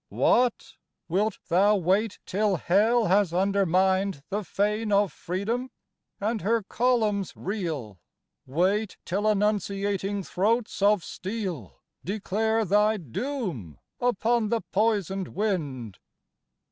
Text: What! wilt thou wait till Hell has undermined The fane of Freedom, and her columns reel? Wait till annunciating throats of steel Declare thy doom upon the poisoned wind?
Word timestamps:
What! 0.09 0.77
wilt 1.07 1.37
thou 1.47 1.75
wait 1.75 2.17
till 2.25 2.55
Hell 2.55 3.05
has 3.05 3.31
undermined 3.31 4.23
The 4.31 4.43
fane 4.43 4.91
of 4.91 5.13
Freedom, 5.13 5.69
and 6.19 6.41
her 6.41 6.63
columns 6.63 7.33
reel? 7.35 7.99
Wait 8.47 8.97
till 9.05 9.27
annunciating 9.27 10.23
throats 10.23 10.81
of 10.81 11.03
steel 11.03 11.81
Declare 12.03 12.65
thy 12.65 12.97
doom 12.97 13.77
upon 13.99 14.49
the 14.49 14.61
poisoned 14.71 15.27
wind? 15.27 15.99